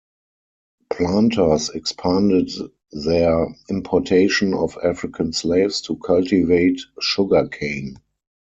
[0.91, 2.49] Planters expanded
[2.91, 7.97] their importation of African slaves to cultivate sugar cane.